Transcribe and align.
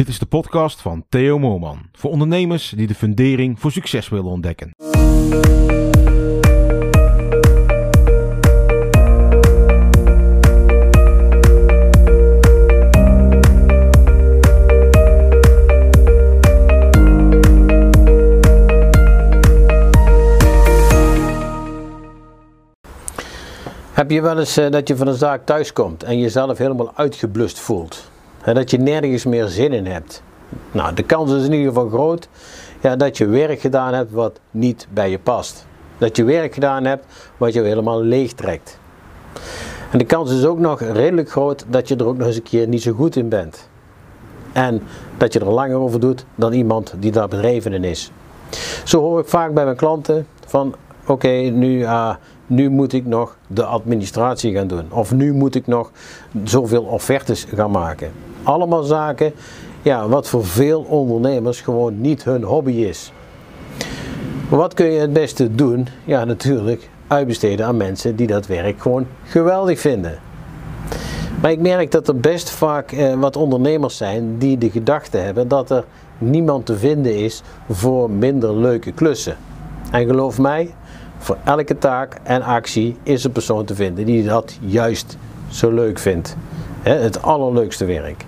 Dit 0.00 0.08
is 0.08 0.18
de 0.18 0.26
podcast 0.26 0.80
van 0.80 1.04
Theo 1.08 1.38
Moorman. 1.38 1.78
Voor 1.92 2.10
ondernemers 2.10 2.72
die 2.76 2.86
de 2.86 2.94
fundering 2.94 3.60
voor 3.60 3.72
succes 3.72 4.08
willen 4.08 4.30
ontdekken. 4.30 4.70
Heb 23.92 24.10
je 24.10 24.20
wel 24.22 24.38
eens 24.38 24.56
eh, 24.56 24.70
dat 24.70 24.88
je 24.88 24.96
van 24.96 25.06
een 25.06 25.14
zaak 25.14 25.46
thuis 25.46 25.72
komt 25.72 26.02
en 26.02 26.18
jezelf 26.18 26.58
helemaal 26.58 26.92
uitgeblust 26.94 27.58
voelt? 27.58 28.10
Dat 28.44 28.70
je 28.70 28.78
nergens 28.78 29.24
meer 29.24 29.46
zin 29.46 29.72
in 29.72 29.86
hebt? 29.86 30.22
Nou, 30.72 30.94
de 30.94 31.02
kans 31.02 31.32
is 31.32 31.44
in 31.44 31.52
ieder 31.52 31.68
geval 31.68 31.88
groot 31.88 32.28
ja, 32.80 32.96
dat 32.96 33.18
je 33.18 33.26
werk 33.26 33.60
gedaan 33.60 33.94
hebt 33.94 34.10
wat 34.10 34.40
niet 34.50 34.86
bij 34.90 35.10
je 35.10 35.18
past. 35.18 35.66
Dat 35.98 36.16
je 36.16 36.24
werk 36.24 36.54
gedaan 36.54 36.84
hebt 36.84 37.04
wat 37.36 37.52
je 37.52 37.62
helemaal 37.62 38.02
leeg 38.02 38.32
trekt. 38.32 38.78
En 39.90 39.98
de 39.98 40.04
kans 40.04 40.32
is 40.32 40.44
ook 40.44 40.58
nog 40.58 40.80
redelijk 40.80 41.30
groot 41.30 41.64
dat 41.68 41.88
je 41.88 41.96
er 41.96 42.06
ook 42.06 42.16
nog 42.16 42.26
eens 42.26 42.36
een 42.36 42.42
keer 42.42 42.68
niet 42.68 42.82
zo 42.82 42.92
goed 42.92 43.16
in 43.16 43.28
bent. 43.28 43.68
En 44.52 44.82
dat 45.18 45.32
je 45.32 45.40
er 45.40 45.50
langer 45.50 45.76
over 45.76 46.00
doet 46.00 46.24
dan 46.34 46.52
iemand 46.52 46.94
die 46.98 47.12
daar 47.12 47.28
bedreven 47.28 47.72
in 47.72 47.84
is. 47.84 48.10
Zo 48.84 49.00
hoor 49.00 49.20
ik 49.20 49.28
vaak 49.28 49.54
bij 49.54 49.64
mijn 49.64 49.76
klanten 49.76 50.26
van 50.46 50.74
oké, 51.06 51.28
nu, 51.28 51.78
uh, 51.78 52.14
nu 52.46 52.70
moet 52.70 52.92
ik 52.92 53.06
nog 53.06 53.36
de 53.46 53.64
administratie 53.64 54.54
gaan 54.54 54.66
doen. 54.66 54.84
Of 54.88 55.12
nu 55.12 55.32
moet 55.32 55.54
ik 55.54 55.66
nog 55.66 55.90
zoveel 56.44 56.82
offertes 56.82 57.46
gaan 57.54 57.70
maken. 57.70 58.10
Allemaal 58.42 58.82
zaken 58.82 59.32
ja, 59.82 60.08
wat 60.08 60.28
voor 60.28 60.46
veel 60.46 60.80
ondernemers 60.80 61.60
gewoon 61.60 62.00
niet 62.00 62.24
hun 62.24 62.42
hobby 62.42 62.72
is. 62.72 63.12
Wat 64.48 64.74
kun 64.74 64.86
je 64.86 65.00
het 65.00 65.12
beste 65.12 65.54
doen? 65.54 65.86
Ja, 66.04 66.24
natuurlijk 66.24 66.88
uitbesteden 67.06 67.66
aan 67.66 67.76
mensen 67.76 68.16
die 68.16 68.26
dat 68.26 68.46
werk 68.46 68.80
gewoon 68.80 69.06
geweldig 69.24 69.80
vinden. 69.80 70.18
Maar 71.42 71.50
ik 71.50 71.60
merk 71.60 71.90
dat 71.90 72.08
er 72.08 72.16
best 72.16 72.50
vaak 72.50 72.92
eh, 72.92 73.14
wat 73.14 73.36
ondernemers 73.36 73.96
zijn 73.96 74.38
die 74.38 74.58
de 74.58 74.70
gedachte 74.70 75.16
hebben 75.16 75.48
dat 75.48 75.70
er 75.70 75.84
niemand 76.18 76.66
te 76.66 76.76
vinden 76.76 77.16
is 77.16 77.42
voor 77.70 78.10
minder 78.10 78.56
leuke 78.56 78.92
klussen. 78.92 79.36
En 79.90 80.06
geloof 80.06 80.38
mij, 80.38 80.74
voor 81.18 81.36
elke 81.44 81.78
taak 81.78 82.20
en 82.22 82.42
actie 82.42 82.96
is 83.02 83.24
een 83.24 83.32
persoon 83.32 83.64
te 83.64 83.74
vinden 83.74 84.04
die 84.06 84.24
dat 84.24 84.58
juist 84.60 85.16
zo 85.48 85.70
leuk 85.70 85.98
vindt. 85.98 86.36
Het 86.82 87.22
allerleukste 87.22 87.84
werk. 87.84 88.24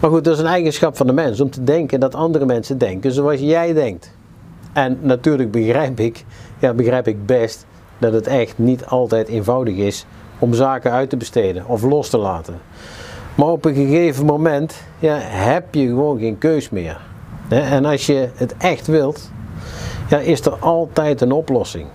Maar 0.00 0.10
goed, 0.10 0.24
dat 0.24 0.34
is 0.34 0.40
een 0.40 0.46
eigenschap 0.46 0.96
van 0.96 1.06
de 1.06 1.12
mens 1.12 1.40
om 1.40 1.50
te 1.50 1.64
denken 1.64 2.00
dat 2.00 2.14
andere 2.14 2.46
mensen 2.46 2.78
denken 2.78 3.12
zoals 3.12 3.40
jij 3.40 3.72
denkt. 3.72 4.16
En 4.72 4.98
natuurlijk 5.00 5.50
begrijp 5.50 6.00
ik, 6.00 6.24
ja, 6.58 6.72
begrijp 6.72 7.08
ik 7.08 7.26
best 7.26 7.66
dat 7.98 8.12
het 8.12 8.26
echt 8.26 8.58
niet 8.58 8.86
altijd 8.86 9.28
eenvoudig 9.28 9.76
is 9.76 10.06
om 10.38 10.54
zaken 10.54 10.90
uit 10.90 11.10
te 11.10 11.16
besteden 11.16 11.66
of 11.66 11.82
los 11.82 12.10
te 12.10 12.18
laten. 12.18 12.54
Maar 13.34 13.48
op 13.48 13.64
een 13.64 13.74
gegeven 13.74 14.26
moment 14.26 14.82
ja, 14.98 15.16
heb 15.20 15.74
je 15.74 15.86
gewoon 15.86 16.18
geen 16.18 16.38
keus 16.38 16.70
meer. 16.70 17.00
En 17.48 17.84
als 17.84 18.06
je 18.06 18.28
het 18.34 18.54
echt 18.58 18.86
wilt, 18.86 19.30
ja, 20.08 20.18
is 20.18 20.40
er 20.40 20.56
altijd 20.58 21.20
een 21.20 21.32
oplossing. 21.32 21.86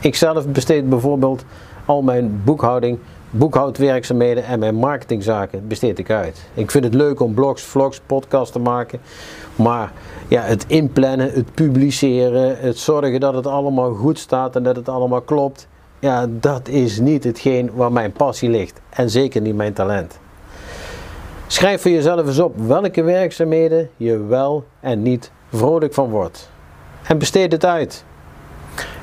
Ik 0.00 0.14
zelf 0.14 0.46
besteed 0.46 0.88
bijvoorbeeld 0.88 1.44
al 1.84 2.02
mijn 2.02 2.40
boekhouding, 2.44 2.98
boekhoudwerkzaamheden 3.34 4.44
en 4.44 4.58
mijn 4.58 4.74
marketingzaken 4.74 5.68
besteed 5.68 5.98
ik 5.98 6.10
uit. 6.10 6.42
Ik 6.54 6.70
vind 6.70 6.84
het 6.84 6.94
leuk 6.94 7.20
om 7.20 7.34
blogs, 7.34 7.62
vlogs, 7.62 8.00
podcasts 8.06 8.52
te 8.52 8.58
maken, 8.58 9.00
maar 9.56 9.92
ja, 10.28 10.42
het 10.42 10.64
inplannen, 10.66 11.32
het 11.32 11.54
publiceren, 11.54 12.58
het 12.58 12.78
zorgen 12.78 13.20
dat 13.20 13.34
het 13.34 13.46
allemaal 13.46 13.94
goed 13.94 14.18
staat 14.18 14.56
en 14.56 14.62
dat 14.62 14.76
het 14.76 14.88
allemaal 14.88 15.20
klopt, 15.20 15.68
ja, 15.98 16.26
dat 16.30 16.68
is 16.68 16.98
niet 16.98 17.24
hetgeen 17.24 17.70
waar 17.74 17.92
mijn 17.92 18.12
passie 18.12 18.50
ligt 18.50 18.80
en 18.90 19.10
zeker 19.10 19.40
niet 19.40 19.56
mijn 19.56 19.72
talent. 19.72 20.18
Schrijf 21.46 21.82
voor 21.82 21.90
jezelf 21.90 22.26
eens 22.26 22.38
op 22.38 22.56
welke 22.56 23.02
werkzaamheden 23.02 23.90
je 23.96 24.18
wel 24.18 24.64
en 24.80 25.02
niet 25.02 25.30
vrolijk 25.52 25.94
van 25.94 26.10
wordt. 26.10 26.50
En 27.02 27.18
besteed 27.18 27.52
het 27.52 27.64
uit. 27.64 28.04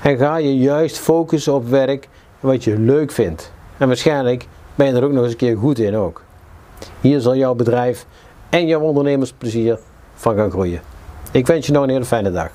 En 0.01 0.17
ga 0.17 0.37
je 0.37 0.57
juist 0.57 0.97
focussen 0.97 1.53
op 1.53 1.67
werk 1.67 2.07
wat 2.39 2.63
je 2.63 2.79
leuk 2.79 3.11
vindt. 3.11 3.51
En 3.79 3.87
waarschijnlijk 3.87 4.47
ben 4.75 4.87
je 4.87 4.93
er 4.93 5.03
ook 5.03 5.11
nog 5.11 5.23
eens 5.23 5.31
een 5.31 5.37
keer 5.37 5.57
goed 5.57 5.79
in 5.79 5.95
ook. 5.95 6.23
Hier 7.01 7.19
zal 7.19 7.35
jouw 7.35 7.55
bedrijf 7.55 8.05
en 8.49 8.67
jouw 8.67 8.81
ondernemersplezier 8.81 9.79
van 10.13 10.35
gaan 10.35 10.51
groeien. 10.51 10.81
Ik 11.31 11.47
wens 11.47 11.65
je 11.65 11.71
nog 11.71 11.83
een 11.83 11.89
hele 11.89 12.05
fijne 12.05 12.31
dag. 12.31 12.51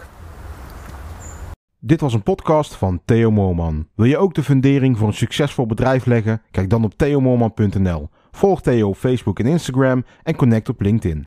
Dit 1.78 2.00
was 2.00 2.14
een 2.14 2.22
podcast 2.22 2.74
van 2.74 3.00
Theo 3.04 3.30
Moorman. 3.30 3.86
Wil 3.94 4.06
je 4.06 4.18
ook 4.18 4.34
de 4.34 4.42
fundering 4.42 4.98
voor 4.98 5.06
een 5.08 5.14
succesvol 5.14 5.66
bedrijf 5.66 6.06
leggen? 6.06 6.42
Kijk 6.50 6.70
dan 6.70 6.84
op 6.84 6.94
theomoorman.nl. 6.96 8.08
Volg 8.30 8.62
Theo 8.62 8.88
op 8.88 8.96
Facebook 8.96 9.38
en 9.38 9.46
Instagram 9.46 10.04
en 10.22 10.36
connect 10.36 10.68
op 10.68 10.80
LinkedIn. 10.80 11.22